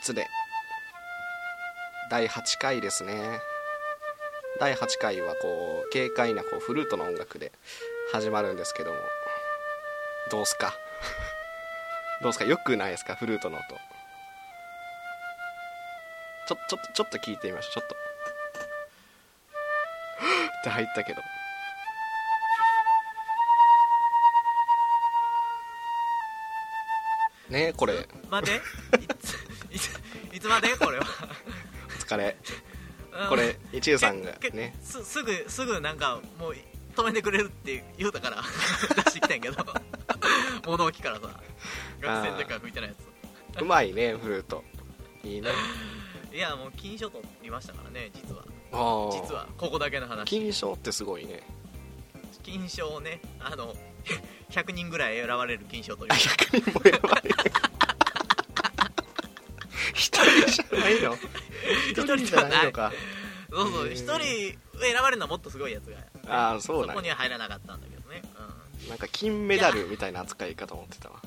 [0.00, 0.26] 3つで
[2.10, 3.40] 第8回ですね。
[4.60, 7.52] 第8回はこう軽快なこうフルートの音楽で
[8.12, 8.98] 始まるんですけども。
[10.30, 10.72] どうすか？
[12.22, 12.44] どうすか？
[12.44, 13.14] よくないですか？
[13.16, 13.64] フルートの音。
[16.48, 17.72] ちょちょっとちょっと聞いてみましょう。
[17.74, 17.96] ちょっと。
[20.60, 21.20] って入ったけど。
[27.50, 28.06] ねこれ。
[28.30, 28.60] 待て
[30.32, 31.06] いつまでこれは。
[31.86, 32.36] お疲れ。
[33.28, 34.76] これ一遊さんがね。
[34.82, 36.56] すすぐすぐなんかもう
[36.94, 38.42] 止めてくれるって言うたから
[39.04, 39.64] 出してきたんやけど。
[40.66, 41.40] 物置からさ
[42.00, 42.96] 学生の時から吹いてないや
[43.60, 44.64] うまいねフルート。
[45.24, 45.50] いいね。
[46.30, 48.44] ついやもう金賞取りましたからね実は。
[49.10, 50.28] 実はここだけの話。
[50.28, 51.42] 金賞ってすごいね。
[52.42, 53.74] 金賞をねあの
[54.50, 56.12] 100人ぐらい選ばれる金賞という。
[56.12, 57.34] あ100人も選ばれる
[59.96, 61.16] 一人じゃないの？
[61.90, 62.92] 一人じゃないのか。
[63.50, 65.96] そうそう一人選ばれるのはもっとすごいやつが。
[66.28, 68.22] ああそうなんやそこには入らなかったんだけどね、
[68.88, 71.20] なんか金メダルみたいな扱いかと思ってたわ。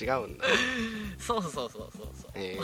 [0.00, 0.46] 違うんだ。
[0.46, 2.30] うん、そうそうそうそうそう。
[2.34, 2.58] え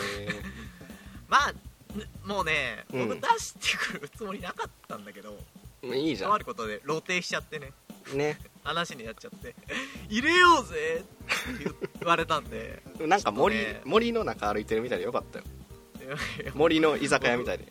[1.29, 1.53] まあ
[1.99, 3.09] ねもうねうん。
[3.09, 5.37] 僕出してくるつもりなかったんだけど、
[5.83, 7.73] えー、いいじゃとあることで露呈しちゃってね。
[8.15, 9.55] んね話になっちゃって
[10.09, 13.81] 入れようぜって言われたんで なんか森,、ね。
[13.85, 15.45] 森の中歩いてるみたいでよかったよ。
[16.55, 17.67] 森の居酒屋みたいで。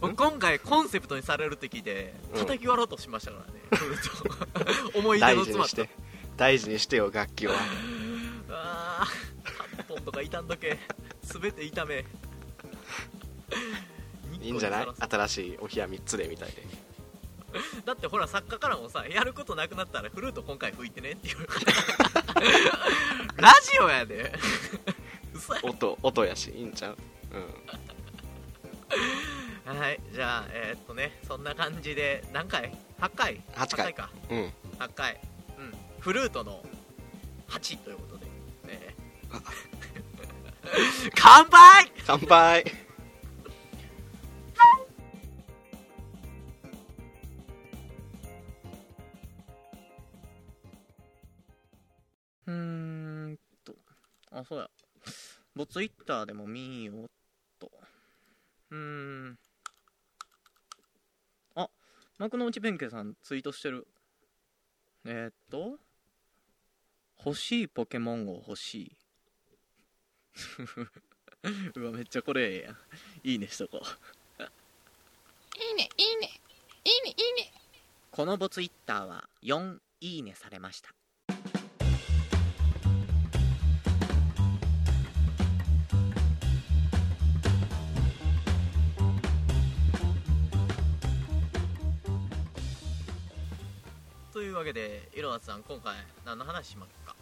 [0.00, 2.38] 僕今回コンセプトにされるって聞いてうん。
[2.40, 5.76] 叩き割ろうとしましたからね、フルート 思い出大の詰まった。
[5.76, 6.00] 事にして
[6.36, 7.54] 大事にしてよ楽器は
[8.48, 10.78] あー8本とか傷んどけ
[11.22, 12.04] 全て痛め。
[14.40, 14.86] いいんじゃない？
[14.98, 16.62] 新しいお部屋3つでみたいで
[17.84, 21.38] だってほら作家からもさやることなくなったらフルート今回吹いてねっていう。
[23.36, 24.32] ラジオやで。
[25.62, 26.96] 音音やしいいんちゃう？
[29.66, 29.78] うん。
[29.78, 33.94] はいじゃあえーっとねそんな感じで何回 ?8 回？8回。
[33.94, 34.10] か。
[34.28, 34.52] うん。
[34.78, 35.20] 8回。
[35.58, 35.74] うん。
[36.00, 36.64] フルートの
[37.48, 38.26] 8ということで、
[38.72, 38.94] ね、
[41.14, 41.92] 乾杯！
[42.06, 42.64] 乾杯
[52.50, 52.56] うー
[53.28, 53.74] んと。
[54.32, 54.68] あそうや。
[55.54, 57.06] ボツイッターでも見ようっ
[57.60, 57.70] と。
[58.70, 59.38] うーん。
[61.54, 61.68] あ
[62.18, 63.86] 幕の内弁慶さんツイートしてる。
[65.04, 65.78] えー、っと。
[67.24, 68.96] 欲しいポケモンを欲しい。
[71.76, 72.76] うわめっちゃこれええやん。
[73.22, 74.42] いいねしとこう。
[75.62, 76.40] いいね、いいね、
[76.84, 77.52] いいね、いいね。
[78.10, 80.90] このボツイッターは4いいねされました
[94.40, 97.14] というわけでいろはさん今回何の話しますか？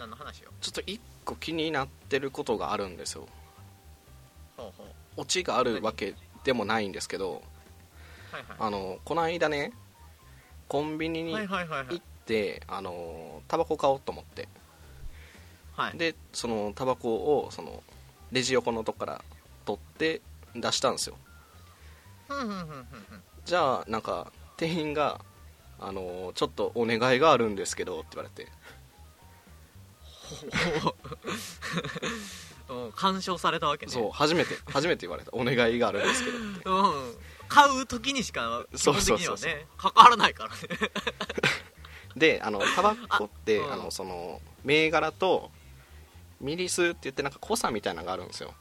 [0.00, 3.28] 何の話をちょっと一個気になってることがあるんですよ。
[4.56, 4.86] ほうほう。
[5.18, 7.34] オチがあるわけでもないんですけど
[8.32, 8.56] はいはい。
[8.58, 9.72] あのこの間ね
[10.66, 14.48] コンビニに行ってあのタバコ買おうと思って。
[15.76, 15.96] はい。
[15.96, 17.80] でそのタバコをその
[18.32, 19.24] レジ横のとこから
[19.64, 20.20] 取って
[20.56, 21.16] 出したんですよ。
[23.44, 25.20] じゃあなんか店員が
[25.78, 28.50] あのちょっとお願いがあるんですけどって言われて。
[32.68, 32.74] う。
[32.88, 33.92] ん干渉されたわけね。
[33.92, 35.30] そう初めて初めて言われた。
[35.32, 36.68] お願いがあるんですけどって。
[36.68, 37.16] うん。
[37.48, 39.46] 買う時にしか基そう本そうそうそう。
[39.46, 40.56] 的にはね関わらないからね。
[42.16, 43.72] であのタバコってあうん。
[43.72, 45.50] あのその銘柄と
[46.40, 48.52] ミリ数って言ってなんか濃さみたいなのがあるんですよ。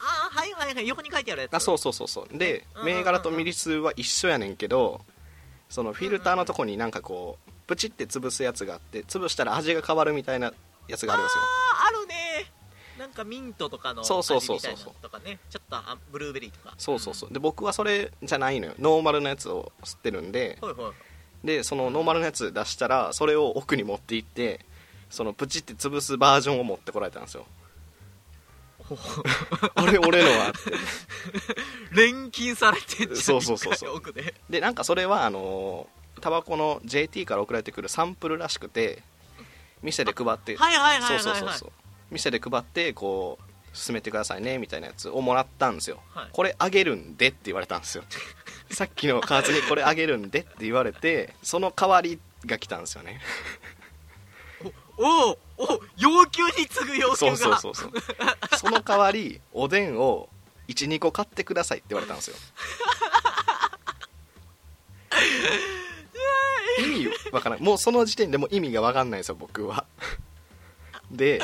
[0.00, 0.88] ああはいはいはい。
[0.88, 1.54] 横に書いてあるやつ。
[1.54, 2.36] あそうそうそうそう。
[2.38, 2.96] でうんうんうんうん。
[2.98, 5.00] 銘柄とミリ数は一緒やねんけど
[5.68, 10.52] そのフィルターのとこになんかこうプチって潰すやつがあって潰したら味が変わるみたいな
[10.88, 11.42] やつがあるんですよ。
[11.42, 12.14] あーあるね。
[12.98, 14.60] なんかミントとかの味そうみたそうそう。
[14.60, 15.38] そういなのとかね。
[15.50, 16.74] ちょっとあブルーベリーとか。
[16.78, 17.32] そうそうそう。
[17.32, 18.74] で僕はそれじゃないのよ。
[18.78, 20.58] ノーマルのやつを吸ってるんで。
[20.60, 20.92] ほいほい
[21.44, 24.64] でそのノーマルのやつ出したらそれを奥に持って行って
[25.10, 27.44] そのプチって潰すバージョンを持ってこられたんですよ。
[27.44, 27.63] ほ
[29.74, 30.50] あれ俺のは。
[30.50, 30.72] っ て
[31.92, 34.12] 錬金されてんじゃんそうそうそうそう。
[34.12, 34.34] で。
[34.50, 39.02] でなんかそれはあのータバコの JT から送られてくるサンプルらしくて
[39.82, 41.48] 店で配ってはいはいはいそうはいはい。
[41.48, 41.72] そうそうそう
[42.10, 46.28] 店で配ってこう進めてくださいねみたいなやつをもらったんですよ、はい。
[46.32, 48.04] これあげるんでって言われたんですよ。
[48.70, 53.20] さっきのカーツにこれあげるんでって言われてその代わりが来たんですよね
[54.96, 57.16] おおお要求に次ぐ要求が。
[57.16, 57.92] そうそうそうそう。
[58.58, 60.28] その代わりおでんを
[60.68, 62.36] 12個買ってくださいって言われたんですよ。
[66.78, 69.86] 意味わからないもうその時点でもう意味がわかんないんですよ僕は。
[71.10, 71.40] で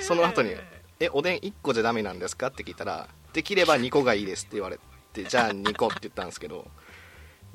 [0.00, 0.54] その後に
[1.00, 4.78] 「えおでん1個じゃダメなんですか?」って聞いたら「できれば2個がいいです」って言われ
[5.12, 6.66] てじゃあ2個って言ったんですけど。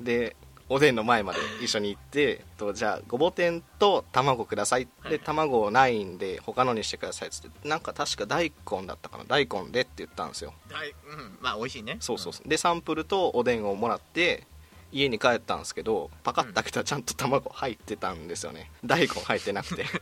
[0.00, 0.34] で
[0.68, 5.20] おでんの前まで一緒に行ってとじゃあごぼ天と卵くださいではい。
[5.20, 10.54] 卵ないんで他のにしてくださいっつってなんか確か大根だったかな大根でって言ったんですよ。
[10.70, 11.98] だいうんまあ美味しいね。
[12.00, 12.48] そうそうそう。
[12.48, 14.46] でサンプルとおでんをもらって
[14.90, 18.70] 家に帰ったんですけどパカッと開けたらちゃんと卵入ってたんですよね。
[18.84, 19.84] 大根入ってなくて。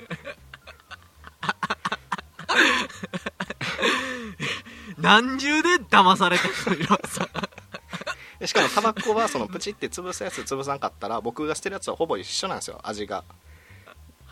[4.98, 7.28] 何重で騙されてるのさ
[8.42, 13.22] でしかもタバコはそのプチって潰すやつ潰さんかったら僕が捨てるやつはほぼ一緒なんですよ味が。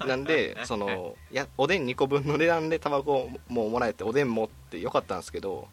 [0.04, 5.68] なんでそのいやおでん2個分の値段でタバコももらえておでんもってよかったんですけど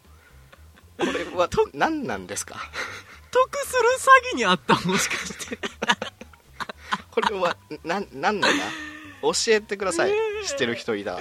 [0.99, 2.57] これは何なんですか？
[3.31, 3.79] 得する
[4.33, 5.57] 詐欺にあったもしかして。
[7.09, 8.63] これはななんなんだ？
[9.23, 10.11] 教えてください。
[10.45, 11.19] 知ってる人いたら。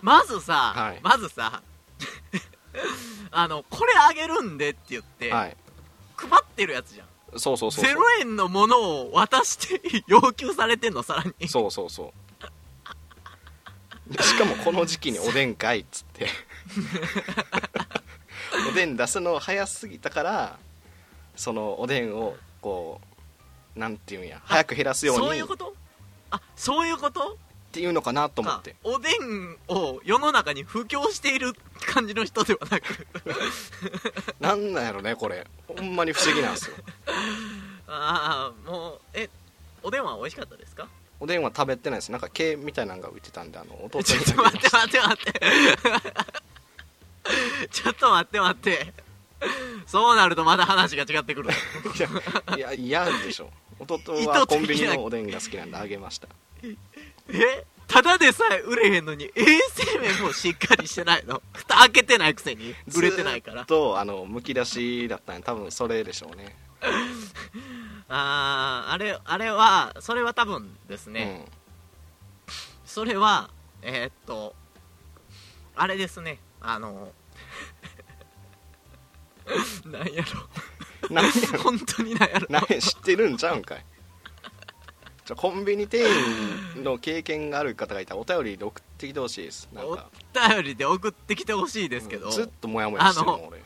[0.00, 1.00] まずさ、はい。
[1.02, 1.60] まずさ
[3.30, 5.56] あのこれあげるんでって言って、はい。
[6.16, 7.08] 配ってるやつじゃん。
[7.38, 7.94] そうそうそうそう。
[7.94, 11.48] 0円のものを渡して要求されてんのさらに。
[11.48, 12.12] そうそうそ
[14.08, 14.12] う。
[14.12, 16.28] でしかもこの時期におでんかいっつって。
[18.70, 20.58] おでん出すの早すぎたから
[21.34, 23.00] そのおでんをこ
[23.74, 25.22] うなんていうんや早く減らすように。
[25.22, 25.74] っそういうこと？
[26.30, 27.38] あそういうこと？
[27.76, 28.70] ていうのかなと思って。
[28.70, 28.76] か。
[28.84, 31.52] おでんを世の中に布教している
[31.92, 33.06] 感じの人ではなく。
[34.40, 35.46] なんなんやろねこれ。
[35.68, 36.76] ほんまに不思議なんですよ。
[37.86, 39.28] ああもうえ
[39.82, 40.88] おでんは美味しかったですか？
[41.20, 42.10] おでんは食べてないです。
[42.10, 44.04] なんか毛みたいなのが浮いてたんであの弟に。
[44.08, 45.40] ちょっと待って待って待って。
[47.70, 48.94] ちょっと待って待って。
[49.86, 51.50] そうなるとまだ話が違ってくる。
[52.56, 53.50] いやいや嫌でしょ。
[53.78, 56.28] 弟はコンビニのおでんが好きなんであげました
[57.28, 57.64] え？
[57.88, 59.30] ただでさえ売れへんのに衛
[59.72, 61.40] 生面もしっかりしてないの？
[61.52, 63.58] 蓋開けてないくせに売れてないから。
[63.58, 66.56] ずっとあのむき出しだったんで多分それでしょうね。
[68.08, 71.46] あーあれあれはそれは多分ですね、
[72.84, 73.50] それは
[73.82, 74.54] えーっと
[75.74, 76.38] あれですね。
[76.60, 77.12] あの
[79.86, 80.24] なんや
[81.08, 81.58] うん何やろ。
[81.62, 82.46] 本当になんやろ。
[82.50, 83.84] 何知ってるんちゃうんかい
[85.26, 86.06] じゃコンビニ店
[86.76, 89.68] 員の経験がある方がいたらお便りで送ってきてほしいです。
[89.72, 90.08] なんおか
[90.54, 93.62] 便りで送ってきてほしいですけど、ずっとモヤモヤしてるもんあの俺。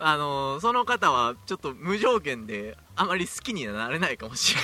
[0.00, 4.56] あの その方はちょっと無条件であまり好きにはなれないかもし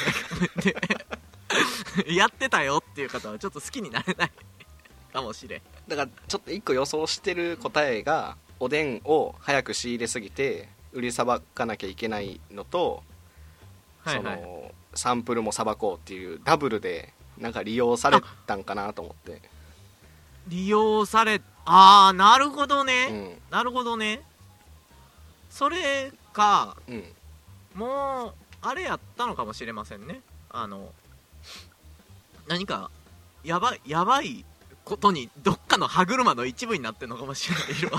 [0.65, 4.33] れない やってたよっていう方はちょっと好きになれない
[5.13, 5.63] かもしれん。
[5.87, 13.05] だからちょっと一個予想してる答えがおでんを早く仕入れすぎて売りさばかなきゃいけないのと、
[14.03, 14.41] はいはい。
[14.41, 14.64] その
[14.95, 19.43] サンプルもさばこうっていうダブルでなんか利用されたんかなと思って。
[20.49, 23.39] 利用されああなるほどね、うん。
[23.51, 24.23] なるほどね。
[25.51, 27.05] それかうん。
[27.75, 30.21] もうあれやったのかもしれませんね。
[30.51, 30.93] あの
[32.47, 32.91] 何か
[33.43, 34.45] やばいやばい
[34.85, 37.65] ことにどっかの歯車の一部になってんのかもしれない。
[37.81, 37.99] 色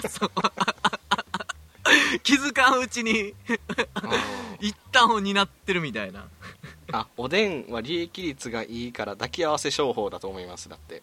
[2.19, 3.33] 気づかんうちに
[4.59, 6.27] 一旦を担ってるみたいな。
[6.91, 11.01] あおでんは利益率がいいから抱き合わせ商法だと思いますだって。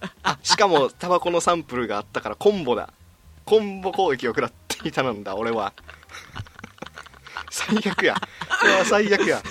[0.22, 2.92] あしかもタバコのサンプルがあったからコンボだ。
[3.44, 5.72] コンボ攻撃を食らっていたのだ俺は。
[7.50, 8.14] 最悪や。
[8.64, 9.42] うわ最悪や。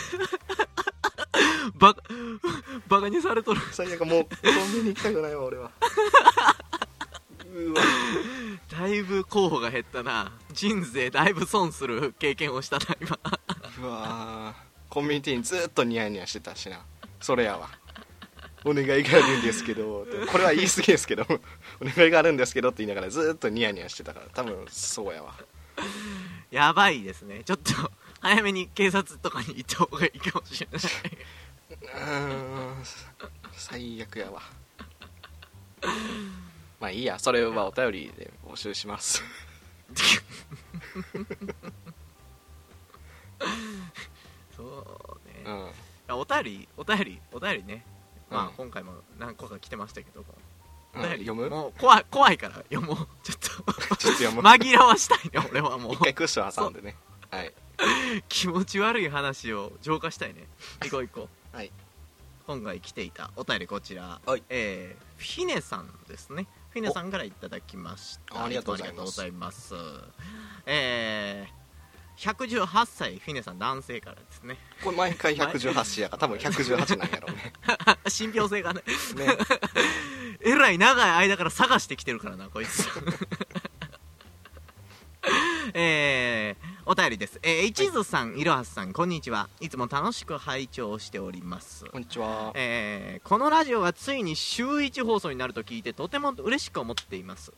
[1.76, 2.02] バカ
[2.88, 3.62] バカにされとる。
[3.72, 4.30] 最悪もうコ
[4.70, 5.72] ンビニ行きたくないわ俺は
[7.54, 7.82] うわ。
[8.70, 10.32] だいぶ候補が減ったな。
[10.54, 13.20] 人生だいぶ損する経験をしたな今。
[13.82, 14.56] うわ。
[14.90, 16.82] コンビニ店員ずっとニヤニヤしてたしな。
[17.20, 17.70] それやわ。
[18.64, 21.26] お願いがあるんですけどこれは言い過ぎですけど。
[21.82, 24.28] お願いがあるんですけどって言いながらずっとニヤニヤしてたから。
[24.34, 25.34] 多分そうやわ。
[26.52, 27.44] やばいですね。
[27.44, 27.74] ちょっと
[28.20, 30.82] 早めに警察とかに行った方がいいかもしれない。
[31.82, 32.84] うーん。
[33.54, 34.42] 最悪やわ。
[35.82, 35.90] ま
[36.92, 39.24] あいいやそれはお便りで募集します。
[44.56, 45.44] そうね。
[45.46, 45.72] うん。
[46.08, 47.86] あお便りお便りお便りね。
[48.30, 48.52] まあ、うん。
[48.56, 50.26] 今回も何個か来てましたけども、
[50.96, 51.26] うんお便り。
[51.26, 51.50] 読む？
[51.50, 52.98] もう怖い怖いから読もう。
[53.24, 53.50] ちょっと。
[53.96, 54.42] ちょっと読む。
[54.42, 55.94] 紛らわしたいね俺はもう。
[55.94, 56.98] 一回クッション挟んでね。
[57.30, 57.54] はい。
[58.28, 60.46] 気持ち悪い話を浄化したいね。
[60.84, 61.56] 行こう行こう。
[61.56, 61.72] はい。
[62.48, 64.44] 今回来ていたお便りこちら、はい。
[64.50, 68.42] えー、フィネさんですねフィネさんからいただきました。
[68.42, 69.76] あありがとうございます。
[70.66, 74.58] えー、118歳フィネさん男性からですね。
[74.82, 77.54] これ毎回 118歳やから多分118なんやろうね。
[78.08, 78.84] 信憑性がね。
[79.16, 79.38] ね。
[80.40, 82.88] えらい長い間から探してきてるからなこいつ。
[85.74, 89.50] えー、お便りです、えー、一途さん、いろはさんこんにちは。
[89.60, 91.86] いつも楽しく拝聴しております。
[91.86, 92.52] こんにちは。
[92.56, 97.54] えーこのラジオがついに週1放送になると聞いてとても嬉しく思っています。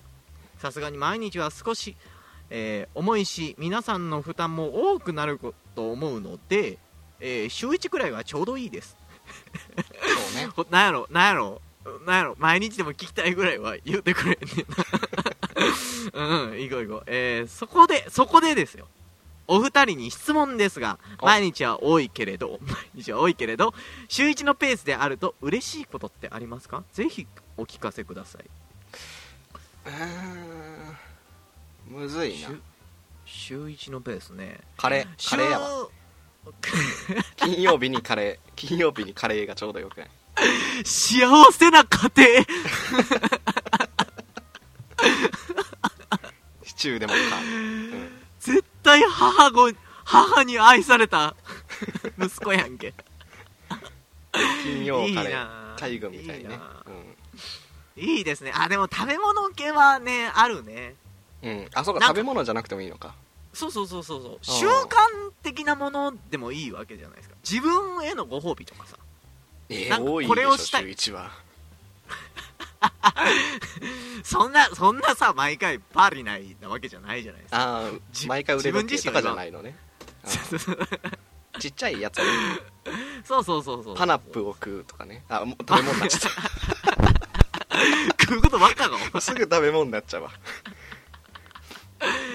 [0.57, 1.95] さすがに毎日は少し、
[2.49, 5.39] えー重いし皆さんの負担も多くなる
[5.73, 6.77] と思うので、
[7.21, 8.97] えー週1くらいはちょうどいいです。
[10.33, 10.47] そうね。
[10.53, 11.61] ほ なんやろなんやろ
[12.05, 14.65] なんやろ毎日でも聞きたいぐらいは言うてくれんねん
[16.13, 16.43] な。
[16.49, 17.03] うんいこういこう。
[17.07, 18.85] えーそこでそこでですよ
[19.47, 21.25] お二人に質問ですがお。
[21.25, 23.73] 毎日は多いけれど 毎日は多いけれど
[24.07, 26.83] 週1のペースであると嬉しいことってありますか？
[26.93, 28.45] ぜひお聞かせください。
[29.85, 30.97] うーん。
[32.01, 32.47] むずいな。
[32.47, 32.61] 週
[33.25, 34.59] 週1のペースね。
[34.77, 35.87] カレーカレーやわ。
[37.37, 40.09] 金曜日にカレー金曜日にカレーがちょうどよくない？
[40.85, 42.27] 幸せな家庭。
[46.63, 48.02] シチューでもか、うん、絶
[48.83, 49.73] 対母子
[50.05, 51.35] 母に愛された
[52.19, 52.93] 息子やんけ。
[54.63, 55.75] 金曜カレーな。
[55.79, 56.53] 海軍みたいにね。
[56.53, 56.83] いいな。
[57.95, 58.51] いいですね。
[58.53, 60.95] あでも食べ物系はねあるね。
[61.41, 63.15] うん、うん、あそうか食べ物じゃなくてもいいのか。
[63.53, 64.31] そうそうそうそうそう。
[64.35, 67.35] ー習慣的なものでもいいわけじゃないですか。
[67.49, 68.97] 自分へのご褒美とかさ。
[69.69, 70.95] えー、これをしたい。
[70.97, 71.31] 週1は
[74.23, 77.57] そんなそんなさ毎回パーリナイなわけじゃないじゃないですか。
[77.57, 79.77] ああじ毎回腕時計自分自身がとかじゃないのね。
[81.59, 82.19] ちっちゃいやつ
[83.23, 85.23] そうそうそうそうパナップを食うとかね。
[85.29, 86.31] あもう食べ物になっちゃっ
[88.19, 90.31] 食うことばっかがたすぐ食べ物になっちゃうわ。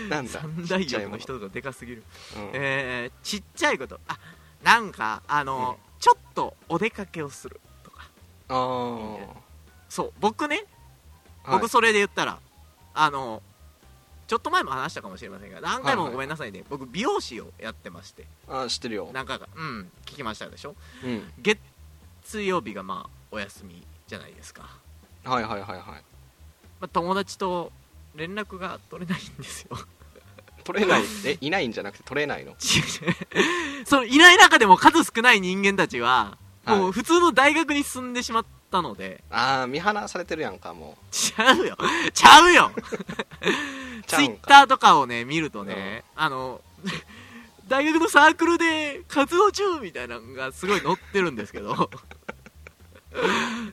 [0.09, 0.41] なんだ？
[0.41, 2.05] 三大欲の人がでかすぎる。
[2.37, 4.01] うんえー、ちっちゃいこと。
[4.07, 4.19] あ
[4.63, 6.01] なんかあの、うん。
[6.01, 8.09] ちょっとお出かけをするとか。
[8.49, 9.48] あー
[9.89, 10.65] そう僕ね
[11.45, 11.59] はい。
[11.61, 12.39] 僕それで言ったら、
[12.95, 13.43] あの
[14.27, 18.27] ちょっと前も話したかもしれませんが何回もごめんなさいね、僕美容師をやってまして。
[18.47, 19.09] あー知ってるよ。
[19.13, 20.75] 何回かうん聞きましたでしょ？
[21.05, 21.33] うん。
[21.39, 21.59] 月
[22.43, 24.69] 曜日がまあお休みじゃないですか、
[25.25, 25.81] はいはいはいはい。
[25.81, 25.95] ま
[26.83, 27.73] あ、友達と
[28.15, 29.79] 連絡が取れないんですよ。
[30.65, 31.03] 取れない？
[31.25, 32.55] えいないんじゃなくて取れないの？
[33.87, 36.79] そのいない中でも数少ない人間たちははい。
[36.79, 41.77] もう普通の大学に進んでしまったので、ああ見放されてるやんかもちゃうよ。
[42.13, 42.71] ちゃうよ。
[44.07, 44.23] ちゃうんか。
[44.23, 46.61] ツイッターとかをね見るとね、あの
[47.69, 51.91] 大学のサークルで活動中みたいなのがすごい載ってるんですけど。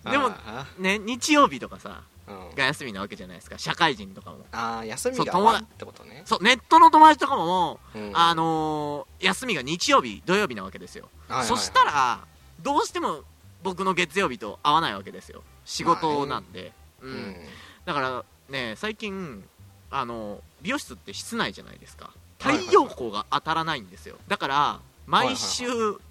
[0.09, 2.55] でもあね日曜日とかさーうん。
[2.55, 4.45] が休みなわけじゃないですか社会人とかも。
[4.51, 5.23] あー休みが
[5.57, 6.23] ってことね。
[6.25, 8.11] そうネットの友達とかもうん。
[8.13, 11.57] あのー休みが日曜日土曜日なわけですよ、はいはいはい。
[11.57, 12.19] そしたら
[12.61, 13.23] どうしても
[13.65, 15.43] 僕の月曜日と合わないわけですよ。
[15.65, 17.13] 仕事なんで、ううん。
[17.31, 17.35] ん。
[17.83, 19.43] だからね最近
[19.91, 22.11] あの美容室って室内じゃないですか。
[22.39, 24.15] 太陽光が当たらないんですよ。
[24.27, 25.65] だから毎週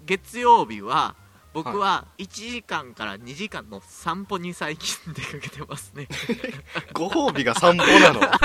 [0.05, 1.15] 月曜日は
[1.53, 6.07] 僕は1時間から2時間の散歩に最近出かけてますね。
[6.93, 8.21] ご褒美が散歩なの？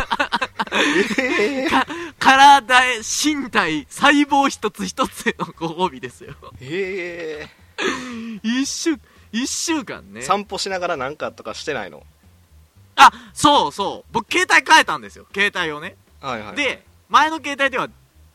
[1.19, 6.35] えー、体へ身体細胞一つ一つへのご褒美ですよ。
[6.61, 7.49] え
[8.43, 8.97] 一週
[9.33, 10.21] 一週間ね。
[10.21, 12.03] ー、散歩しながらなんかとかしてないの？
[12.97, 14.13] あそうそう。
[14.13, 15.27] 僕携帯変えたんですよ。
[15.35, 15.97] 携帯をね。
[16.21, 17.89] はいはいで前の携帯では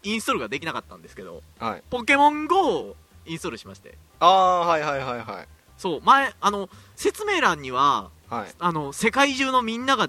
[0.04, 1.84] インストールができなかったんですけどはい。
[1.90, 3.98] ポケモン GO をインストールしまして。
[4.20, 5.48] ああはいはいはいはい。
[5.78, 8.48] そう前あの説明欄にははい。
[8.60, 10.08] あの世界中のみんなが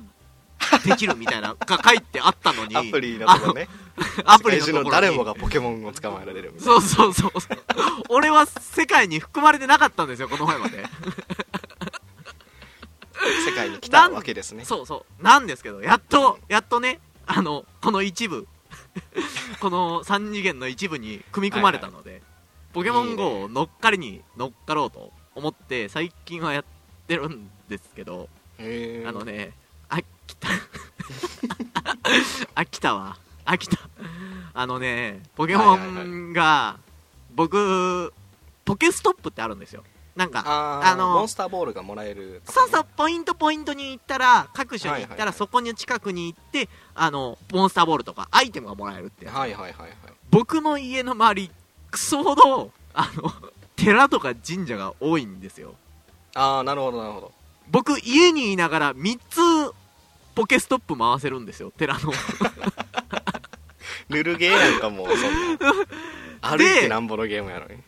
[0.84, 2.76] できるみたいなが書いてあったのに。
[2.76, 3.68] アプリのとこね。
[4.24, 6.80] あアプリの誰もがポケモンを捕まえられるみたいな。
[6.80, 7.40] そうそうそう。
[7.40, 7.58] そう
[8.08, 10.84] 俺は世界に含まれてなかったんですよこの前まで。
[13.46, 14.64] 世界に来たわけですね。
[14.64, 15.22] そうそう。
[15.22, 18.46] なんですけどやっとやっとねあのこの一部。
[19.60, 22.22] この3次元の一部に組み込まれたので、
[22.72, 26.64] ポケモン GO を乗っかりに乗っかろうと思って最近はやっ
[27.06, 29.52] てるんですけど、あのね
[29.88, 30.48] 飽きた。
[32.54, 33.16] 飽きたわ。
[33.44, 33.78] 飽きた。
[34.54, 36.78] あのねポケモンが
[37.34, 38.12] 僕
[38.64, 39.84] ポケストップってあるんですよ。
[40.16, 42.68] なんかあのモンスターボールがもらえるとかね。
[42.68, 49.92] そうそうポイントポイントに行ったら各所に行ったらそこに近くに行ってあのモンスターボールとかアイテムがもらえるってはいはいはいはい。
[50.30, 51.50] 僕の家の周り
[51.90, 53.30] クソほどあの
[53.76, 55.74] 寺とか神社が多いんですよ。
[56.34, 57.32] ああなるほどなるほど
[57.70, 59.74] 僕家にいながら3つ
[60.34, 62.12] ポケストップ回せるんですよ寺の。
[64.08, 65.72] ぬるゲーやんかもうそんな。
[66.42, 67.80] 歩いてなんぼのゲームやのに。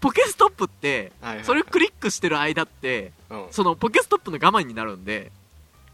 [0.00, 1.12] ポケストップって
[1.42, 3.46] それクリックしてる間ってうん。
[3.50, 5.32] そのポケストップの我慢になるんで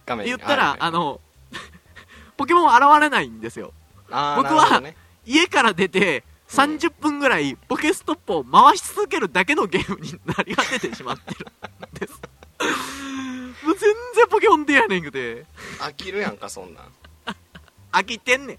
[0.07, 0.31] 画面に。
[0.31, 1.21] 言ったら、はいはいあの
[2.37, 3.73] ポケモン現れないんですよ。
[4.09, 4.83] 僕は
[5.25, 12.12] 家から出て30分ぐらいポケストップを回し続けるだけのゲームになり果ててしまってるんです
[14.73, 15.47] 然ポケモン出やねんくて。
[15.79, 16.85] 飽きるやんかそんなん。
[17.93, 18.59] 飽きてんねん。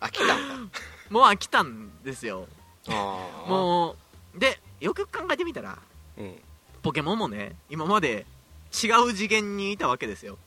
[0.00, 0.78] 飽きたんか。
[1.10, 2.48] もう飽きたんですよ。
[2.88, 3.96] ああも
[4.34, 5.78] うでよく考えてみたら
[6.18, 6.40] うん。
[6.82, 8.26] ポケモンもね今まで
[8.72, 10.38] 違う次元にいたわけですよ。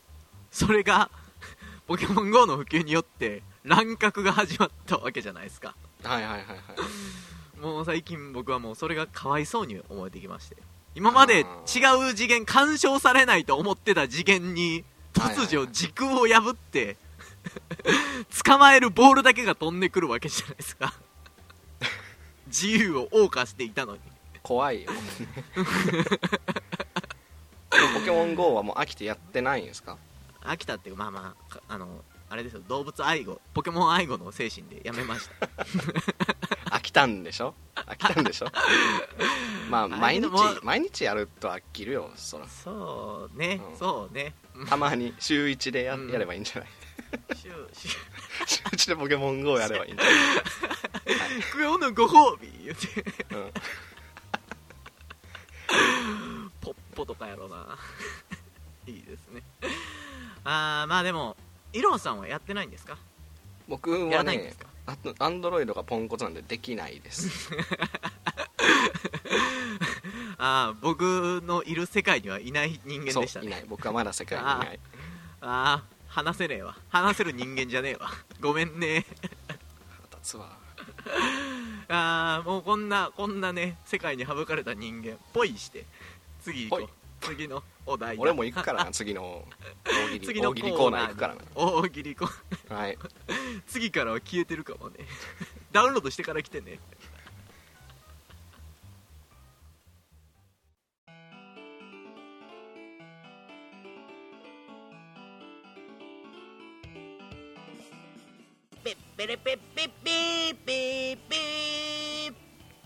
[0.52, 1.10] それが
[1.88, 5.76] ポケモン GO の普及によって乱獲が始まったわけじゃないですか。
[6.04, 7.60] はいはいはいはい。
[7.62, 10.58] もう最近僕はもうそれがかわいそうに思えてきまして
[10.98, 11.44] 今まで違
[12.10, 16.98] う次元干渉されないと思ってた次元に突如時空を破って
[18.44, 20.96] 捕まえるボールだけが飛んでくるわけじゃないですか。
[22.48, 24.00] 自由を謳歌していたのに。
[24.42, 24.92] 怖いよ。
[27.70, 30.00] ポケモン GO はもう飽きてやってないんですか？
[30.42, 32.62] 飽きたっていうかまあまあかあのあれですよ。
[32.68, 33.40] 動物愛護。
[33.54, 35.48] ポケモン愛護の精神でやめました。
[36.78, 37.54] 飽きたんでしょ？
[37.76, 38.48] 飽きたんでしょ？
[39.70, 40.30] まあ毎日
[40.64, 42.48] 毎日やると飽きるよそら。
[42.50, 43.78] そうね、うん。
[43.78, 44.34] そうね。
[44.68, 46.10] たまに週1でや,、うん。
[46.12, 46.70] やればいいんじゃない？
[47.38, 47.92] シュシュ
[48.48, 50.16] 週1 でポケモン GO やればいいんじゃない、
[51.56, 52.52] 今日のご褒美。
[52.66, 53.06] 言って。
[53.34, 53.52] うん。
[56.62, 57.78] ポッポとかやろうな。
[58.86, 59.42] いいですね。
[60.44, 61.36] あーまあでも
[61.74, 62.98] イロハさんはやってないんですか？
[63.68, 64.68] 僕やらはねないんですか？
[64.88, 67.50] あとアンドロイドがポンコツなんでできないです。
[70.40, 73.48] ああ僕のいる世界にはいない人間でしたね。
[73.48, 73.66] いない。
[73.68, 74.80] 僕はまだ世界にいない。
[75.42, 76.78] ああ話せねえわ。
[76.90, 78.10] 話せる人間じゃねえわ。
[78.40, 79.06] ごめんね。
[79.90, 80.56] 腹立つわ。
[81.90, 85.86] ああもうこんなこんなね世界に省かれた人間ぽいして。
[86.42, 86.90] 次行こう
[87.28, 89.44] 次のお題俺も行くからな次の
[89.86, 91.42] 大喜利 次の大喜利コーナー行くからな。
[91.56, 92.30] 大喜利コー
[92.70, 92.80] ナー。
[92.80, 92.98] はい。
[93.68, 95.00] 次からは消えてるかもね。
[95.72, 96.80] ダウンロードしてから来てね。
[109.18, 111.36] ペレペッペッペーペーペ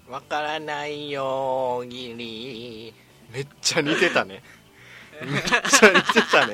[0.07, 2.93] ーわからないよ大喜利
[3.33, 4.43] めっちゃ似てたね。
[5.25, 6.53] めっちゃ似てたね。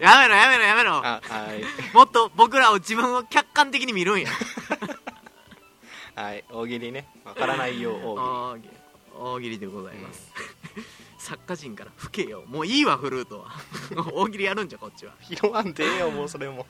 [0.00, 0.92] やめろやめろやめろ。
[0.96, 1.94] あはい。
[1.94, 4.28] もっと僕らを自分を客観的に見るんや。
[6.14, 7.06] はい大喜利ね。
[7.24, 8.70] わからないよ大喜利。
[9.14, 9.58] 大喜利。
[9.58, 10.30] でございます、
[11.18, 12.44] 作家陣から「吹けよ。
[12.46, 13.52] もういいわフルートは。
[14.12, 15.14] 大喜利やるんじゃこっちは。
[15.22, 16.66] 拾わんでええよもうそれも。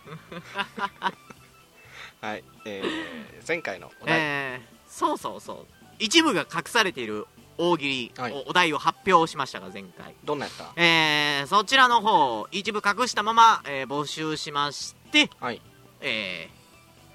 [2.21, 5.67] はいえー、前回のお題、えー、そうそうそう。
[5.99, 7.27] 一部が隠されている
[7.59, 8.33] 大喜利、はい。
[8.33, 10.15] おお題を発表しましたが前回。
[10.25, 10.73] どんなやった？
[10.81, 15.61] えー、そちらの方一部隠したまま、えー募集しましてはい。
[16.01, 16.49] え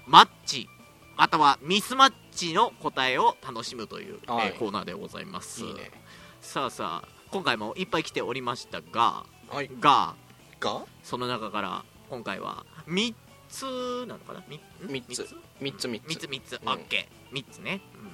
[0.06, 0.68] ー、マッチ
[1.16, 4.48] またはミスマッチの答えを楽しむという、はい。
[4.48, 5.62] えーコーナーでございます。
[5.64, 5.90] いいね。
[6.40, 9.70] さあさあ今回もいっぱい来ておりましたがはい。
[9.80, 10.14] が
[10.60, 10.82] が？
[11.02, 13.14] その中から今回は3
[13.50, 15.22] つなのかな？3, 三つ。
[15.60, 16.26] 3つ？3つ3つ。
[16.26, 17.36] 3つ、うんオッケー。
[17.36, 18.10] 3つね、うん、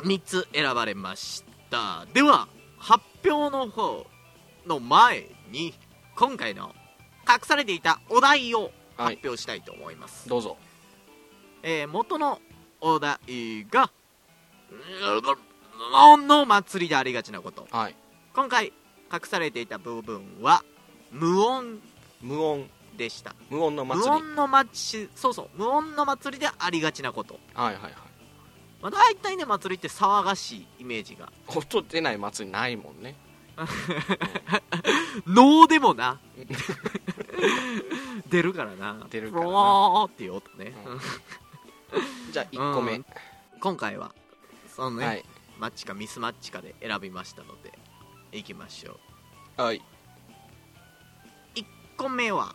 [0.00, 2.06] 3つ選ばれました。
[2.12, 4.06] では発表の方
[4.66, 5.74] の前に
[6.16, 6.74] 今回の
[7.28, 10.56] 隠されていたお題をはい発表したいと思います、どうぞ。
[11.62, 12.40] えー元の
[12.80, 13.90] お題が
[16.26, 17.66] 「の祭りでありがちなこと。
[17.70, 17.96] はい」
[18.34, 18.72] 今回
[19.12, 20.62] 隠されていた部分は
[21.10, 21.80] 無音。
[22.20, 22.70] 無音。
[22.96, 23.34] でした。
[23.48, 24.16] 無音の無祭り。
[24.16, 27.40] 音の祭りそうそう無音の祭りでありがちなこと。
[27.54, 28.09] はいはいはい
[28.82, 31.30] まあ、大体ね祭りって騒がしいイメージが。
[31.48, 33.14] 音出ない祭りないもんね。
[35.26, 36.18] 能でもな。
[38.28, 39.06] 出るからな。
[39.10, 39.50] 出るからな。
[39.50, 42.32] ーっていう音ね、うん。
[42.32, 43.06] じゃあ1個目、うん。
[43.60, 44.14] 今回は
[44.74, 45.24] そのね、はい。
[45.58, 47.78] マッチかミスマッチかで選びましたので
[48.32, 48.98] いきましょ
[49.58, 49.62] う。
[49.62, 49.82] はい。
[51.54, 51.66] 1
[51.98, 52.54] 個目は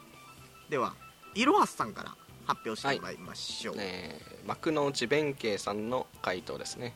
[0.69, 0.95] では
[1.35, 6.93] いろはさんから発表してもらいましょう、えー幕の内弁慶さんの回答ですね。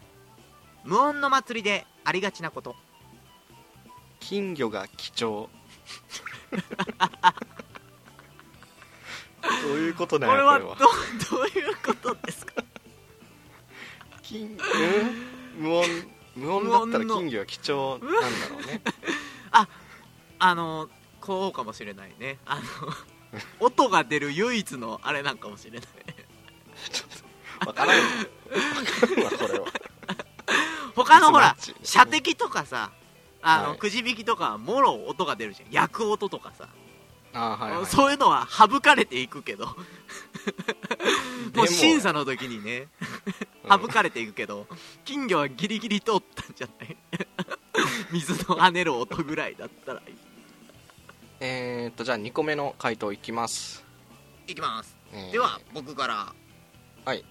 [0.83, 2.75] 無音の祭りでありがちなこと。
[4.19, 5.49] 金魚が貴重。
[9.41, 10.91] どういうことこなんやれはどこれは。
[11.31, 12.63] どういうことですか？
[14.21, 14.55] 金
[15.57, 15.63] うん？
[15.63, 15.85] 無音
[16.35, 18.17] 無音だったら金魚は貴重なんだ
[18.49, 18.81] ろうね。
[20.41, 22.37] あのこうかもしれないね。
[22.45, 22.61] あの
[23.59, 25.81] 音が出る唯一のあれなんかもしれない。
[26.91, 28.03] ちょっとわからんわ
[29.07, 29.65] 分からんわこれは。
[30.95, 32.91] 他のほら射的とかさ
[33.41, 33.77] あの、はい。
[33.77, 35.71] くじ引きとかはもろ音が出るじゃん。
[35.71, 36.67] 焼く音とかさ、
[37.33, 39.67] あーはい、はい、そういうのは省かれていくけど。
[41.55, 42.87] もう審査の時にね
[43.63, 43.81] うん。
[43.81, 44.67] 省かれていくけど
[45.05, 46.97] 金魚はギリギリ通ったんじゃない？
[48.11, 50.15] 水の跳ねる音ぐらいだったらいい
[51.41, 53.85] えー、っとじゃあ2個目の回答いきます、
[54.45, 54.97] いきます。
[55.13, 55.31] えー。
[55.31, 56.33] では僕から。
[57.05, 57.23] はい。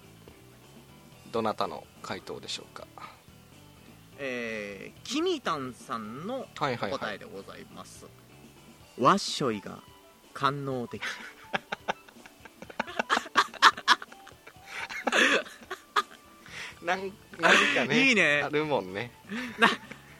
[1.31, 2.87] どなたの回答でしょうか。
[4.17, 6.91] えー、キミタンさんのはいはいはい。
[6.91, 8.07] 答えでございます、
[8.97, 9.83] ワッショイが
[10.33, 11.01] 官能的。
[16.81, 18.41] なんなんかねいいね。
[18.43, 19.11] あるもんね。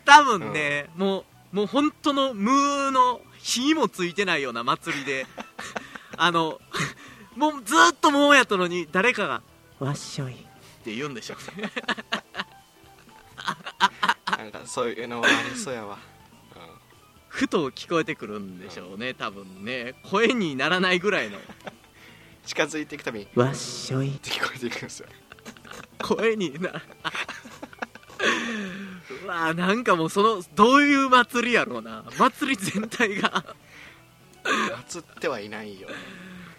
[0.06, 5.26] 多分ね、もうもう本当の無の火もついてないような祭りで。
[6.18, 6.60] あの
[7.36, 9.42] もうずっともうやったのに誰かが
[9.80, 10.38] 「わっしょい」っ
[10.84, 11.72] て言うんでしょうね。
[14.38, 15.98] なんかそういうのはありそうやわ、
[17.30, 19.96] ふと聞こえてくるんでしょうね多分ね。
[20.04, 21.38] 声にならないぐらいの。
[21.38, 21.44] うん、
[22.46, 24.16] 近づいていくたびに「わっしょい。
[24.16, 25.08] って聞こえていくんですよ」
[26.04, 26.82] 声になう
[29.30, 32.04] わなんかもうそのどういう祭りやろうな。
[32.18, 33.56] 祭り全体が。
[34.88, 35.88] 祭ってはいないよ。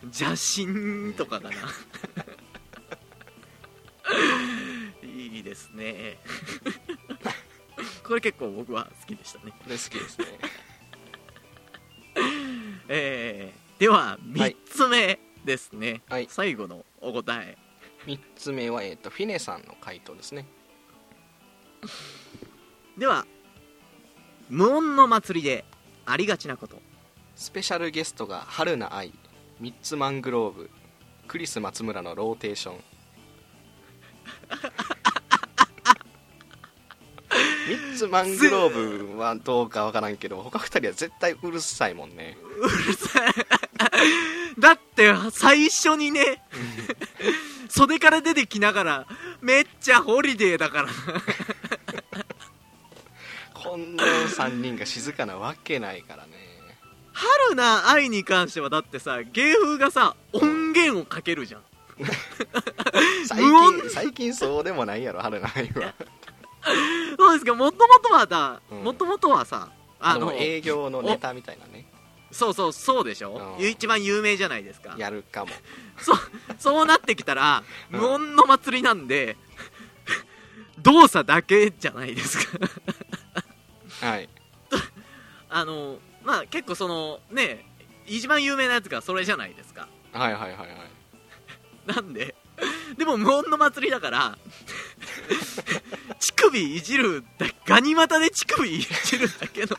[0.03, 0.31] 邪
[0.67, 1.57] 神とかかな。
[5.03, 6.19] いいですね。
[8.05, 9.53] これ結構僕は好きでしたね。
[9.53, 10.27] これ好きですね。
[12.89, 14.57] えー、でははい。
[14.57, 16.27] 3つ目ですね、はい。
[16.29, 17.57] 最後のお答え。
[18.07, 20.47] 3つ目は、えー、とフィネさんの回答ですね
[23.01, 23.27] では
[24.51, 25.65] 無音の祭りで
[26.05, 26.83] ありがちなこと。
[27.35, 29.15] スペシャルゲストが春菜愛
[29.59, 30.69] ミッツマングローブ
[31.27, 32.75] クリス松村のローテーション。
[37.71, 42.37] ミッツマングローブはどうかわからんけど他2人は絶対うるさいもんね。
[42.59, 43.33] うるさい。
[44.61, 46.43] だって最初にね
[47.71, 49.07] 袖から出てきながら
[49.41, 50.89] めっちゃホリデーだから
[54.49, 56.33] 3人が静かなわけないからね。
[57.13, 61.63] 春菜愛に関してはだってさ芸風がさ音源をかけるじゃん。
[63.27, 65.95] 最近最近そうでもないやろ春菜愛は。
[67.19, 67.55] そうですか？
[67.55, 68.85] もともとはだうん。
[68.85, 71.87] もともとはさあの営業のネタみたいなね。
[72.33, 73.57] そうそうそうでしょ？
[73.59, 73.67] うん。
[73.69, 74.95] 一番有名じゃないですか。
[74.97, 75.51] やるかも。
[76.01, 76.19] そう
[76.59, 78.01] そうなってきたらうん。
[78.01, 79.37] 無音の祭りなんで
[80.79, 82.59] 動作だけじゃないですか
[84.01, 84.29] はい。
[85.49, 87.67] あのまあ結構そのね
[88.07, 89.89] 一番有名なやつがそれじゃないですか。
[90.13, 90.69] はいはいはいはい。
[91.87, 92.35] なんで
[92.97, 94.39] でも無音の祭りだから
[96.19, 99.79] 乳首いじるだガニ股で乳首いじるだけの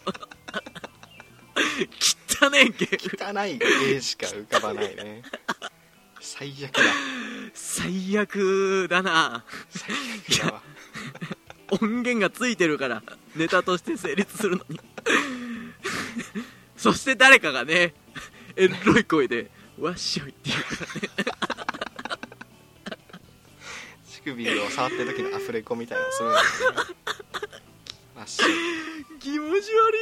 [2.41, 3.39] 汚ねえゲーム。
[3.39, 3.59] 汚い
[3.95, 5.21] 絵しか浮かばないね。
[6.19, 6.81] 最悪だ。
[7.53, 9.45] 最悪だな。
[9.69, 9.95] 最
[10.39, 10.61] 悪だわ。
[11.71, 13.03] 音源がついてるから
[13.35, 14.79] ネタとして成立するのに。
[16.77, 17.93] そして誰かがね
[18.55, 21.09] エロい声で「わっしょい」って言うからね。
[24.09, 26.77] 乳首を触ってる時のアフレコみたいなのするんですよね。
[28.17, 28.41] あっし
[29.19, 29.97] 気持ち悪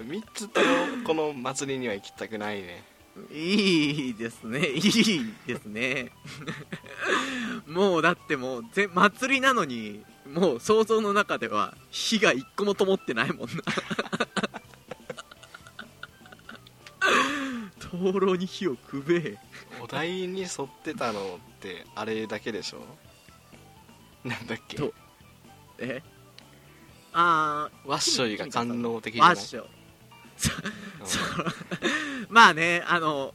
[0.00, 0.66] 3つとも
[1.04, 2.82] この祭りには行きたくないね。
[3.30, 4.66] いいいですね。
[4.68, 6.12] いいですね。
[7.66, 13.52] もうだってもうぜ祭りなのにもう想像の中では火が一個も灯ってないもんな。
[17.78, 19.38] 灯籠に火をくべえ。
[19.82, 22.80] お題に沿ってたのってあれだけでしょ？
[24.24, 24.76] なんだっけ？
[24.76, 24.94] と
[25.78, 26.02] え？
[27.12, 29.34] あワッショイが官能的じゃない？
[29.34, 29.66] ーワッショ
[31.04, 31.18] そ
[32.30, 33.34] まあねあの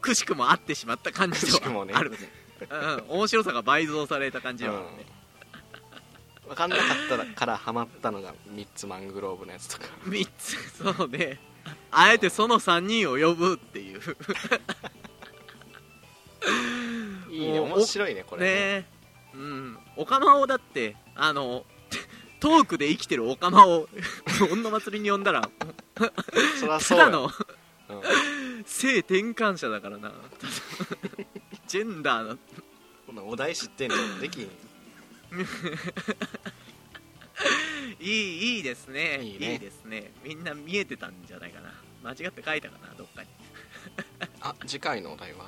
[0.00, 1.92] くしくも合ってしまった感じでくしくもね。
[1.92, 2.10] はある。
[2.10, 2.16] ね
[2.70, 5.06] うん、面白さが倍増された感じではあるね、うん、
[6.46, 9.84] 分かんなかったからハマったのがミッツマングローブのやつとか。
[10.04, 10.56] 3つ
[10.98, 11.38] そうね。
[11.90, 14.00] あえてその3人を呼ぶっていう。
[17.30, 17.60] いいね。
[17.60, 18.54] 面白いねこれね。
[18.54, 18.86] ね。
[19.34, 19.78] うん。
[19.96, 21.64] オカマをだってあの
[22.40, 23.88] トークで生きてるオカマを
[24.50, 25.48] 女祭りに呼んだら
[26.58, 27.30] そりゃそうやただのうん。
[28.66, 30.12] 性転換者だからな。
[31.68, 32.38] ジェンダーの
[33.06, 33.96] こんなお題知ってんの？
[34.20, 34.50] できん
[38.00, 39.22] いいいいですね。
[39.22, 39.58] いいね。
[39.58, 40.12] ですね。
[40.22, 41.72] みんな見えてたんじゃないかな。
[42.02, 43.28] 間違って書いたかなどっかに。
[44.40, 45.46] あ次回のお題は？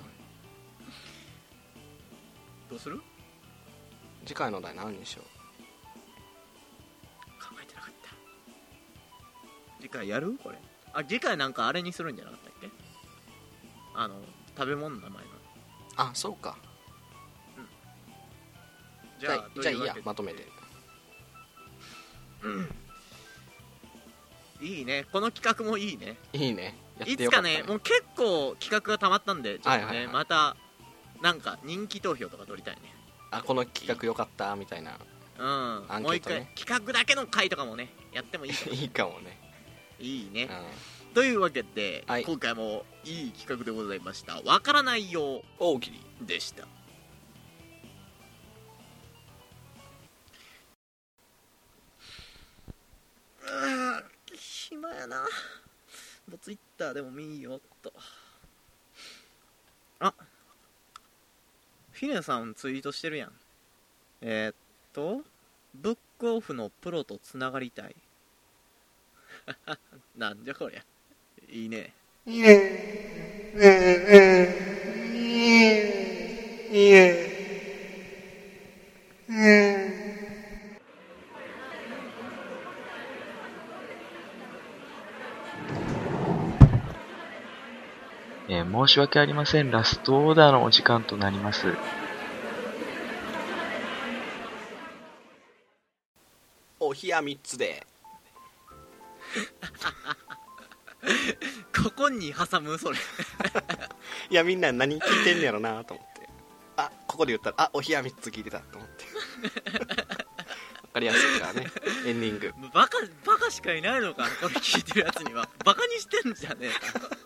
[2.70, 3.00] どうする？
[4.24, 5.22] 次回のお題何にしよ
[7.40, 8.10] 考えてなかった。
[9.82, 10.38] 次回やる？
[10.42, 10.58] これ。
[10.92, 12.70] あ次回なんかあれにするんじゃなかったっけ？
[13.94, 14.22] あの
[14.56, 15.30] 食べ物の名前の。
[15.30, 15.34] う
[15.96, 16.56] あそうか
[19.24, 20.46] じじゃあじゃあいいやまとめて。
[24.60, 25.06] いいね。
[25.12, 26.16] この企画もいいね。
[26.32, 26.74] いいね。
[27.06, 30.14] いつかねもう結構企画がたまったんでちょっとね、はいはいはい。
[30.14, 30.56] また
[31.22, 32.82] なんか人気投票とか取りたいね。
[33.30, 34.98] あこの企画よかったみたいな。
[35.36, 38.72] うん、もう一回企画だけの回とかもねやってもいいかも。
[38.76, 39.38] いいかもね。
[39.98, 40.48] いいね。
[41.08, 41.14] うん。
[41.14, 42.24] というわけで、はい。
[42.24, 44.40] 今回もいい企画でございました。
[44.42, 46.00] わからないよ大喜利。
[46.22, 46.66] うでした
[55.04, 55.20] やな。
[56.28, 57.92] もうツイッターでも見よっと。
[60.00, 60.14] あ
[61.92, 63.32] フィネさんツイートしてるやん。
[64.22, 64.54] えー、っ
[64.92, 65.20] と
[65.74, 67.94] ブックオフのプロとつながりたい。
[70.16, 70.84] なんじゃこりゃ。
[71.48, 71.92] いいね。
[88.64, 89.70] えー申し訳ありません。
[89.70, 91.74] ラストオーダーのお時間となります。
[96.80, 97.86] お冷や3つで。
[101.76, 102.98] ここに挟むそれ。
[104.30, 106.28] いやみんな何聞いてんねやろなと思って。
[106.76, 109.04] あここで言ったらあお冷や3つ聞いてたと思って。
[110.82, 111.70] わかりやすいからね。
[112.06, 112.54] エンディング。
[112.72, 115.48] バカバカしかいないのかこれ聞いてるやつには。
[115.64, 117.23] バカにしてんじゃねえか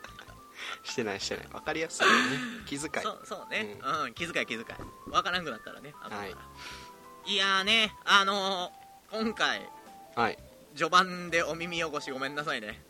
[0.89, 1.49] してないしてない。
[1.53, 2.19] わかりやすいよね。
[2.67, 3.05] 気遣い。
[3.05, 3.79] そうそうね。
[4.05, 5.11] うん、気遣い気遣い。
[5.11, 6.27] わからんくなったらね後からは。
[6.27, 9.69] いいやーねあのー今回
[10.17, 10.39] はい。
[10.75, 12.83] 序盤でお耳汚しごめんなさいね。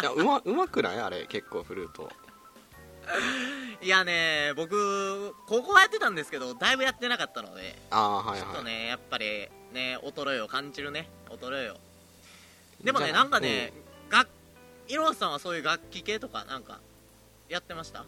[0.00, 1.00] いやうまうまくない？
[1.00, 2.10] あれ結構フルート。
[3.80, 11.08] いやね僕高校はやってたんですけどだいぶやってなかったのでああはいちょっとはいねやっぱりね衰えを感じるね。
[11.30, 11.76] 衰えを。
[12.82, 13.72] でもねなんかね、
[14.10, 14.28] 楽
[14.88, 16.78] いろはさんはそういう楽器系とかなんか
[17.48, 18.00] やってました？
[18.00, 18.06] うん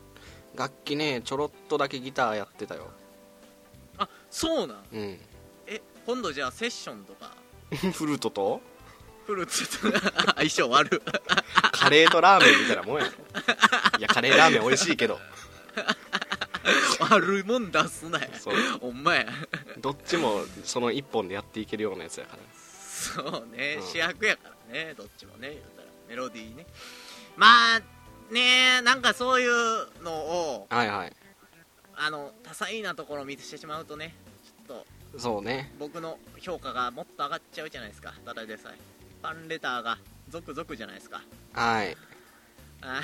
[0.57, 2.91] 楽器ねちょろっとだけギターやってたよ。
[3.99, 4.79] あそうなん？
[4.93, 5.21] うん。
[5.67, 7.31] え今度じゃあセッションとか？
[7.93, 8.61] フルートと？
[9.27, 10.01] フルーツと
[10.37, 11.01] 相性悪い。
[11.71, 13.05] カレーとラーメンみたいなもんや。
[13.05, 13.11] ろ
[13.99, 15.21] いやカレーラーメン美味しいけど。
[17.11, 18.29] 悪いもん出すなや。
[18.37, 18.55] そう。
[18.81, 19.27] ほんまや。
[19.81, 22.43] どっちもその一本でやっていけるようなやつやから。
[23.23, 23.87] そうね、うん。
[23.87, 24.95] 主役やからね。
[24.97, 25.89] どっちもね言うたら。
[26.09, 26.67] メロディーね。
[27.37, 27.83] まあ
[28.31, 31.13] ねなんかそういうのをはいはい。
[32.01, 34.15] あの多彩なところを見てしてしまうとね
[34.45, 35.73] ちょっとそうね。
[35.79, 38.13] 僕の評価がもっと上がっちゃうじゃないですか。
[38.25, 38.79] ただでさえ。
[39.21, 41.23] ファンレターが続々じゃないですか。
[41.53, 41.97] はい。
[42.83, 43.03] あ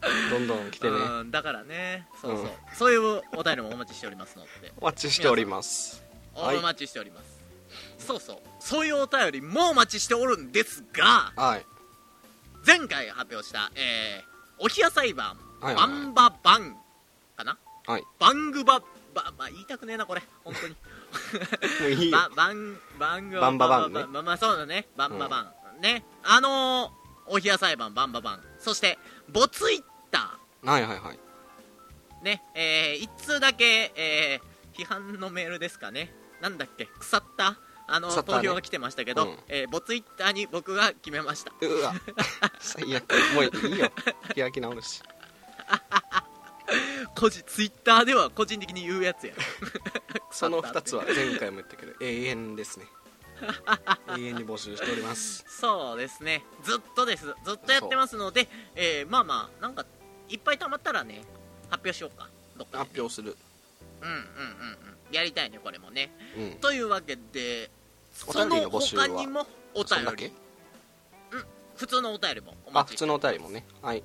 [0.30, 0.96] どんどん来てね。
[0.96, 2.06] うんだからね。
[2.20, 2.50] そうそう、うん。
[2.74, 4.72] そういうお便りもお待ちしておりますので。
[4.80, 6.02] お待ちしております。
[6.34, 6.56] はい。
[6.56, 8.38] お待ちしております、そうそう。
[8.60, 11.66] そういうお便りもお待ちしておるんですがはい
[12.66, 15.86] 前回発表した、えー、お冷や裁判、はいはい。
[15.86, 16.76] バンババン
[17.36, 17.58] かな？
[17.86, 18.04] はい。
[18.18, 18.80] バングバ
[19.14, 20.22] バ、まあ、言いたくねえなこれ。
[20.44, 20.76] 本当に。
[21.94, 22.18] いいよ。
[22.18, 24.04] ババンバングバンババンね。
[24.06, 24.86] まあまあそうだね。
[24.96, 26.04] バンババン、ね。
[26.22, 28.42] あのー、お冷や裁判バンババン。
[28.58, 31.18] そしてボツイッタはいはいはい。
[32.20, 36.14] ーねえー、一通だけ、えー、批判のメールですかね。
[36.40, 36.86] なんだっけ？
[36.86, 37.56] 腐った？
[37.88, 38.22] あの、ね。
[38.22, 39.38] 投票が来てましたけど、うん。
[39.48, 41.52] えーボツイッターに僕が決めました。
[41.60, 41.94] うわ。
[42.60, 43.10] 最悪。
[43.34, 43.90] もういいよ。
[44.36, 45.02] 開き直るし。
[47.14, 49.34] 個人ツイッターでは個人的に言うやつや。
[50.30, 52.86] その2つは前回も言ったけど永遠ですね。
[54.16, 55.44] 永遠に募集しております。
[55.48, 56.44] そうですね。
[56.64, 57.24] ずっとです。
[57.24, 59.86] ずっとやってますので、えーまあまあなんか
[60.28, 61.22] いっぱい溜まったらね
[61.70, 62.28] 発表しようか。
[62.56, 63.36] どっかでね、発表する。
[64.02, 64.24] うんうんうんう
[65.10, 65.12] ん。
[65.12, 66.12] やりたいねこれもね。
[66.36, 66.60] うん。
[66.60, 67.70] というわけで
[68.26, 69.06] おその便りの募集は。
[69.08, 70.32] 他にもお便り。
[71.30, 71.44] そん
[71.76, 73.64] 普通のお便りもおあ待ち普通のお便りもね。
[73.82, 74.02] はい。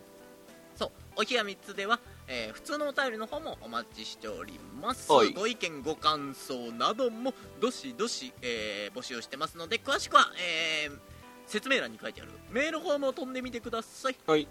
[1.15, 5.11] お冷や3つでは、えー普通のお便りの方もお待ちしております。
[5.11, 5.31] はい。
[5.31, 10.25] ご意見ご感想などもどしどし、えー募集してますので詳しくは、
[10.85, 10.97] えー
[11.45, 14.15] 説明欄に書いてあるメールフォームを飛んでみてください。
[14.25, 14.47] はい。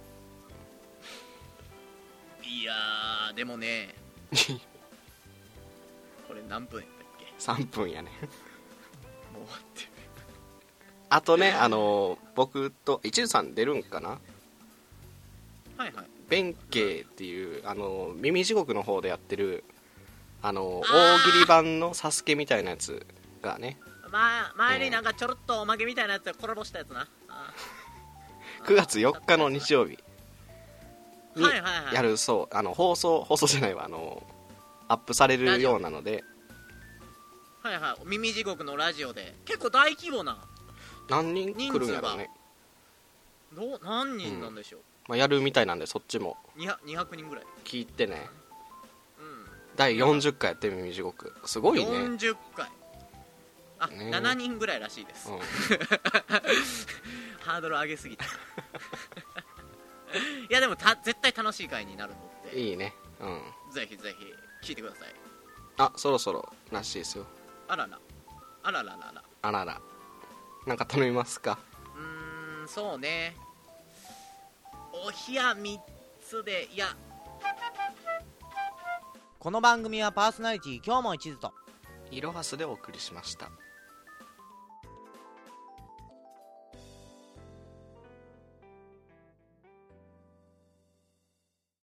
[2.44, 3.94] いやーでもね。
[6.28, 8.10] これ何分やったっけ？3分やね
[9.42, 9.82] もう終わって。
[9.82, 9.88] る
[11.10, 14.08] あとねあの僕と一途さん出るんかな？
[14.10, 14.20] はい
[15.78, 15.92] はい。
[16.28, 19.64] 弁慶っていうあの耳地獄の方でやってる
[20.40, 23.06] あの大喜利版のサスケみたいなやつ
[23.42, 23.78] がね。
[24.10, 27.08] ま前になんかちょろっとおまけみたいなやつでコラボしたやつな。
[27.28, 27.52] あ
[28.64, 29.98] 9 月4日の日曜日
[31.36, 31.44] に
[31.92, 34.22] やるそうあの放送放送じゃないわあの
[34.88, 36.24] アップされるようなので
[37.62, 38.06] はいはい。
[38.06, 39.34] 耳地獄のラジオで。
[39.44, 40.38] 結構大規模な。
[41.08, 42.30] 何人来るんやろうね、
[43.54, 46.36] どう何人なんでしょう、まあ、やるみたいなんでそっちも。
[46.56, 47.44] 200, 200人ぐらい。
[47.64, 48.28] 聞いてね。
[49.18, 49.46] うん。
[49.76, 51.32] 第40回やって耳地獄。
[51.44, 52.68] すごいね、うん、40回。
[53.78, 54.10] あ、ね。
[54.10, 55.28] 7人ぐらいらしいです、
[57.40, 58.24] ハードル上げすぎた。
[58.28, 58.28] い
[60.50, 62.94] やでもた絶対楽しい回になるのでいいね。
[63.20, 63.42] うん。
[63.72, 64.14] ぜひぜ
[64.62, 65.14] ひ聞いてください。
[65.78, 67.26] あそろそろらしいですよ
[67.72, 67.98] あらら。
[68.64, 69.24] あらららら。
[69.40, 69.80] あらら。
[70.66, 71.58] なんか頼みますか？
[71.96, 73.34] うーんそうね。
[74.92, 75.78] お冷や3
[76.22, 76.68] つで。
[76.70, 76.94] いや。
[79.38, 81.54] この番組はパーソナリティ今日も一途と。
[82.10, 83.50] いろはすでお送りしました